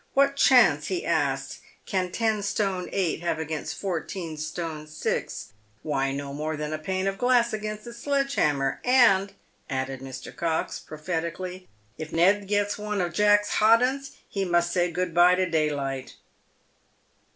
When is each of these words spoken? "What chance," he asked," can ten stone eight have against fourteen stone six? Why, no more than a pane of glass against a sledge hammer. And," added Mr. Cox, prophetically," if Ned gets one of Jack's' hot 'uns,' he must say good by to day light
"What 0.15 0.35
chance," 0.35 0.87
he 0.87 1.05
asked," 1.05 1.59
can 1.85 2.11
ten 2.11 2.41
stone 2.41 2.89
eight 2.91 3.21
have 3.21 3.37
against 3.37 3.75
fourteen 3.77 4.35
stone 4.35 4.87
six? 4.87 5.53
Why, 5.83 6.11
no 6.11 6.33
more 6.33 6.57
than 6.57 6.73
a 6.73 6.79
pane 6.79 7.05
of 7.05 7.19
glass 7.19 7.53
against 7.53 7.85
a 7.85 7.93
sledge 7.93 8.33
hammer. 8.33 8.81
And," 8.83 9.33
added 9.69 9.99
Mr. 9.99 10.35
Cox, 10.35 10.79
prophetically," 10.79 11.67
if 11.99 12.11
Ned 12.11 12.47
gets 12.47 12.79
one 12.79 12.99
of 12.99 13.13
Jack's' 13.13 13.49
hot 13.57 13.83
'uns,' 13.83 14.13
he 14.27 14.43
must 14.43 14.73
say 14.73 14.89
good 14.91 15.13
by 15.13 15.35
to 15.35 15.47
day 15.47 15.69
light 15.69 16.15